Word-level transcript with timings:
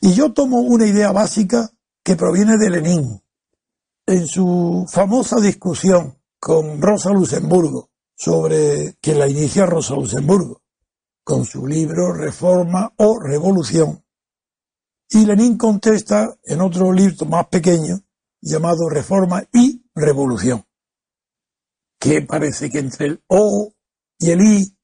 Y 0.00 0.14
yo 0.14 0.32
tomo 0.32 0.60
una 0.60 0.86
idea 0.86 1.12
básica 1.12 1.70
que 2.02 2.16
proviene 2.16 2.56
de 2.58 2.70
Lenin 2.70 3.22
en 4.06 4.26
su 4.26 4.86
famosa 4.88 5.40
discusión 5.40 6.18
con 6.38 6.80
Rosa 6.80 7.10
Luxemburgo 7.10 7.90
sobre 8.14 8.96
que 9.00 9.14
la 9.14 9.28
inicia 9.28 9.66
Rosa 9.66 9.94
Luxemburgo 9.94 10.62
con 11.24 11.44
su 11.44 11.66
libro 11.66 12.12
Reforma 12.12 12.92
o 12.96 13.18
Revolución. 13.18 14.04
Y 15.10 15.24
Lenin 15.24 15.58
contesta 15.58 16.36
en 16.44 16.60
otro 16.60 16.92
libro 16.92 17.26
más 17.26 17.46
pequeño 17.48 18.00
llamado 18.40 18.88
Reforma 18.88 19.42
y 19.52 19.84
Revolución, 19.94 20.64
que 21.98 22.22
parece 22.22 22.70
que 22.70 22.78
entre 22.78 23.06
el 23.06 23.24
O 23.26 23.72
y 24.18 24.30
el 24.30 24.40
I 24.40 24.76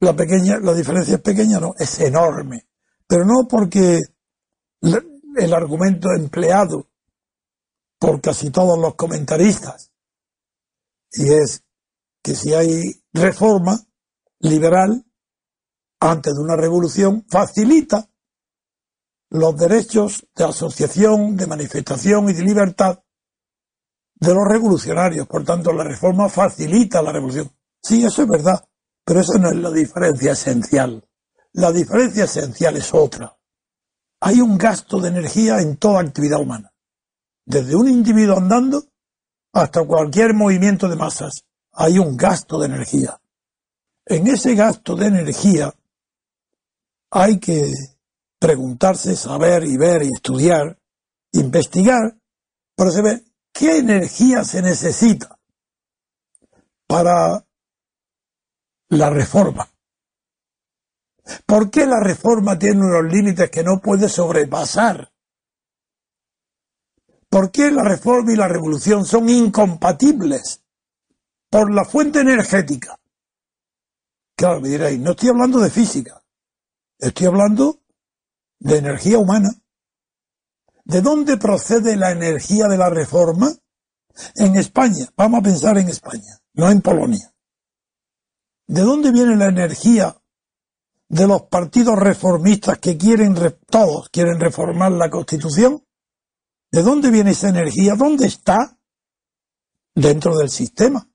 la 0.00 0.14
pequeña, 0.14 0.58
la 0.58 0.74
diferencia 0.74 1.14
es 1.14 1.22
pequeña, 1.22 1.58
no, 1.58 1.74
es 1.78 2.00
enorme. 2.00 2.66
Pero 3.06 3.24
no 3.24 3.46
porque 3.48 4.00
el 4.80 5.54
argumento 5.54 6.08
empleado 6.16 6.88
por 7.98 8.20
casi 8.20 8.50
todos 8.50 8.78
los 8.78 8.94
comentaristas, 8.94 9.92
y 11.12 11.32
es 11.32 11.64
que 12.22 12.34
si 12.34 12.52
hay 12.52 13.02
reforma 13.12 13.78
liberal 14.40 15.04
antes 16.00 16.34
de 16.34 16.40
una 16.40 16.56
revolución, 16.56 17.24
facilita 17.28 18.08
los 19.30 19.56
derechos 19.56 20.26
de 20.34 20.44
asociación, 20.44 21.36
de 21.36 21.46
manifestación 21.46 22.28
y 22.28 22.32
de 22.32 22.42
libertad 22.42 23.02
de 24.14 24.34
los 24.34 24.46
revolucionarios. 24.46 25.26
Por 25.26 25.44
tanto, 25.44 25.72
la 25.72 25.84
reforma 25.84 26.28
facilita 26.28 27.02
la 27.02 27.12
revolución. 27.12 27.50
Sí, 27.82 28.04
eso 28.04 28.22
es 28.22 28.28
verdad, 28.28 28.68
pero 29.04 29.20
eso 29.20 29.38
no 29.38 29.50
es 29.50 29.56
la 29.56 29.70
diferencia 29.70 30.32
esencial. 30.32 31.06
La 31.52 31.72
diferencia 31.72 32.24
esencial 32.24 32.76
es 32.76 32.92
otra. 32.92 33.35
Hay 34.20 34.40
un 34.40 34.56
gasto 34.56 35.00
de 35.00 35.08
energía 35.08 35.60
en 35.60 35.76
toda 35.76 36.00
actividad 36.00 36.40
humana, 36.40 36.72
desde 37.44 37.76
un 37.76 37.88
individuo 37.88 38.38
andando 38.38 38.84
hasta 39.52 39.84
cualquier 39.84 40.34
movimiento 40.34 40.88
de 40.88 40.96
masas. 40.96 41.44
Hay 41.72 41.98
un 41.98 42.16
gasto 42.16 42.58
de 42.58 42.66
energía. 42.66 43.20
En 44.06 44.26
ese 44.26 44.54
gasto 44.54 44.96
de 44.96 45.06
energía 45.06 45.74
hay 47.10 47.38
que 47.38 47.72
preguntarse, 48.38 49.16
saber 49.16 49.64
y 49.64 49.76
ver 49.76 50.02
y 50.02 50.12
estudiar, 50.14 50.78
investigar, 51.32 52.16
para 52.74 52.90
saber 52.90 53.24
qué 53.52 53.78
energía 53.78 54.44
se 54.44 54.62
necesita 54.62 55.38
para 56.86 57.44
la 58.88 59.10
reforma. 59.10 59.68
¿Por 61.44 61.70
qué 61.70 61.86
la 61.86 62.00
reforma 62.00 62.58
tiene 62.58 62.80
unos 62.80 63.12
límites 63.12 63.50
que 63.50 63.62
no 63.62 63.80
puede 63.80 64.08
sobrepasar? 64.08 65.12
¿Por 67.28 67.50
qué 67.50 67.70
la 67.70 67.82
reforma 67.82 68.32
y 68.32 68.36
la 68.36 68.48
revolución 68.48 69.04
son 69.04 69.28
incompatibles? 69.28 70.62
Por 71.50 71.72
la 71.72 71.84
fuente 71.84 72.20
energética. 72.20 72.98
Claro, 74.36 74.60
me 74.60 74.68
diréis, 74.68 75.00
no 75.00 75.12
estoy 75.12 75.30
hablando 75.30 75.60
de 75.60 75.70
física, 75.70 76.22
estoy 76.98 77.26
hablando 77.26 77.80
de 78.58 78.78
energía 78.78 79.18
humana. 79.18 79.50
¿De 80.84 81.00
dónde 81.00 81.36
procede 81.36 81.96
la 81.96 82.12
energía 82.12 82.68
de 82.68 82.76
la 82.76 82.90
reforma? 82.90 83.50
En 84.34 84.56
España, 84.56 85.08
vamos 85.16 85.40
a 85.40 85.42
pensar 85.42 85.78
en 85.78 85.88
España, 85.88 86.38
no 86.54 86.70
en 86.70 86.80
Polonia. 86.80 87.34
¿De 88.66 88.82
dónde 88.82 89.10
viene 89.10 89.36
la 89.36 89.46
energía 89.46 90.16
de 91.08 91.26
los 91.26 91.42
partidos 91.42 91.98
reformistas 91.98 92.78
que 92.78 92.96
quieren, 92.96 93.34
todos 93.68 94.08
quieren 94.10 94.40
reformar 94.40 94.92
la 94.92 95.10
Constitución? 95.10 95.84
¿De 96.70 96.82
dónde 96.82 97.10
viene 97.10 97.30
esa 97.30 97.48
energía? 97.48 97.94
¿Dónde 97.94 98.26
está? 98.26 98.78
Dentro 99.94 100.36
del 100.36 100.50
sistema, 100.50 101.08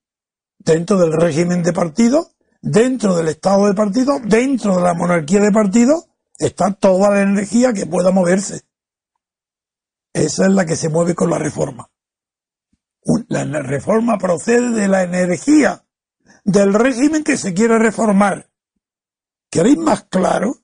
dentro 0.57 0.97
del 0.97 1.13
régimen 1.13 1.61
de 1.61 1.73
partido, 1.73 2.31
dentro 2.61 3.15
del 3.15 3.27
estado 3.27 3.67
de 3.67 3.73
partido, 3.73 4.19
dentro 4.23 4.77
de 4.77 4.81
la 4.81 4.93
monarquía 4.93 5.39
de 5.39 5.51
partido, 5.51 6.05
está 6.39 6.73
toda 6.73 7.11
la 7.11 7.21
energía 7.21 7.73
que 7.73 7.85
pueda 7.85 8.11
moverse. 8.11 8.61
Esa 10.13 10.47
es 10.47 10.51
la 10.51 10.65
que 10.65 10.75
se 10.75 10.89
mueve 10.89 11.15
con 11.15 11.29
la 11.29 11.37
reforma. 11.37 11.89
La 13.27 13.45
reforma 13.61 14.17
procede 14.17 14.71
de 14.71 14.87
la 14.87 15.03
energía 15.03 15.85
del 16.43 16.73
régimen 16.73 17.23
que 17.23 17.37
se 17.37 17.53
quiere 17.53 17.77
reformar. 17.77 18.50
¿Queréis 19.51 19.77
más 19.77 20.05
claro? 20.05 20.55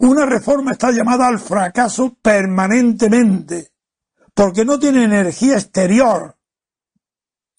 Una 0.00 0.24
reforma 0.24 0.72
está 0.72 0.90
llamada 0.90 1.28
al 1.28 1.38
fracaso 1.38 2.16
permanentemente, 2.22 3.72
porque 4.34 4.64
no 4.64 4.78
tiene 4.78 5.04
energía 5.04 5.54
exterior 5.54 6.38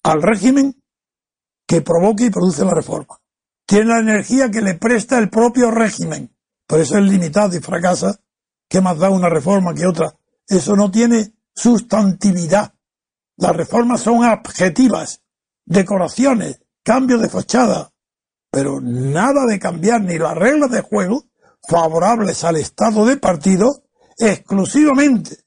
al 0.02 0.22
régimen 0.22 0.82
que 1.66 1.82
provoque 1.82 2.24
y 2.24 2.30
produce 2.30 2.64
la 2.64 2.74
reforma. 2.74 3.20
Tiene 3.64 3.86
la 3.86 4.00
energía 4.00 4.50
que 4.50 4.60
le 4.60 4.74
presta 4.74 5.18
el 5.18 5.30
propio 5.30 5.70
régimen. 5.70 6.34
Por 6.66 6.80
eso 6.80 6.98
es 6.98 7.04
limitado 7.04 7.56
y 7.56 7.60
fracasa. 7.60 8.18
¿Qué 8.68 8.80
más 8.80 8.98
da 8.98 9.08
una 9.08 9.28
reforma 9.28 9.74
que 9.74 9.86
otra? 9.86 10.16
Eso 10.48 10.74
no 10.74 10.90
tiene 10.90 11.32
sustantividad. 11.54 12.74
Las 13.36 13.54
reformas 13.54 14.00
son 14.00 14.24
adjetivas, 14.24 15.22
decoraciones, 15.64 16.60
cambio 16.82 17.18
de 17.18 17.28
fachada, 17.28 17.91
pero 18.52 18.80
nada 18.82 19.46
de 19.46 19.58
cambiar 19.58 20.02
ni 20.02 20.18
las 20.18 20.36
reglas 20.36 20.70
de 20.70 20.82
juego 20.82 21.24
favorables 21.66 22.44
al 22.44 22.56
estado 22.56 23.06
de 23.06 23.16
partido, 23.16 23.82
exclusivamente 24.18 25.38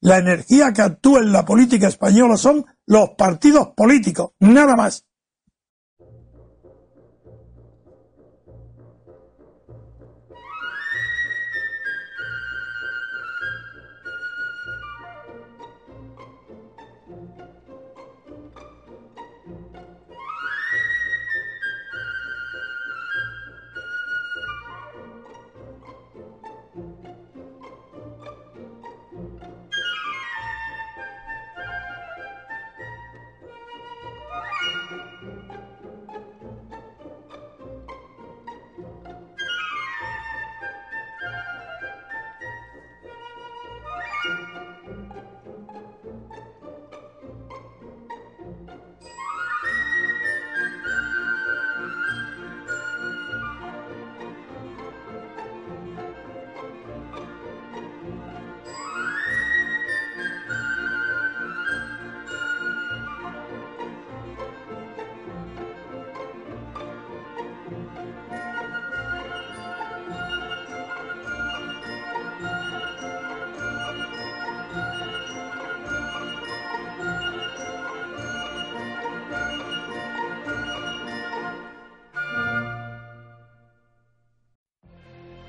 la 0.00 0.18
energía 0.18 0.72
que 0.72 0.82
actúa 0.82 1.20
en 1.20 1.32
la 1.32 1.44
política 1.44 1.88
española 1.88 2.36
son 2.36 2.64
los 2.86 3.10
partidos 3.18 3.68
políticos, 3.74 4.32
nada 4.38 4.76
más. 4.76 5.04